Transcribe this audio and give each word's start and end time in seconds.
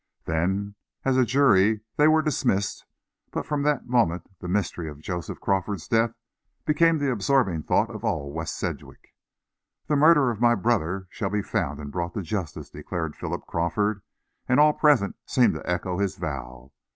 Then, 0.25 0.73
as 1.05 1.15
a 1.15 1.25
jury, 1.25 1.81
they 1.97 2.07
were 2.07 2.23
dismissed, 2.23 2.85
but 3.29 3.45
from 3.45 3.61
that 3.61 3.85
moment 3.85 4.31
the 4.39 4.47
mystery 4.47 4.89
of 4.89 4.97
Joseph 4.99 5.39
Crawford's 5.39 5.87
death 5.87 6.15
became 6.65 6.97
the 6.97 7.11
absorbing 7.11 7.61
thought 7.61 7.91
of 7.91 8.03
all 8.03 8.33
West 8.33 8.57
Sedgwick. 8.57 9.13
"The 9.85 9.95
murderer 9.95 10.31
of 10.31 10.41
my 10.41 10.55
brother 10.55 11.05
shall 11.11 11.29
be 11.29 11.43
found 11.43 11.79
and 11.79 11.91
brought 11.91 12.15
to 12.15 12.23
justice!" 12.23 12.71
declared 12.71 13.15
Philip 13.15 13.45
Crawford, 13.45 14.01
and 14.49 14.59
all 14.59 14.73
present 14.73 15.17
seemed 15.27 15.53
to 15.53 15.69
echo 15.69 15.99
his 15.99 16.15
vow. 16.15 16.71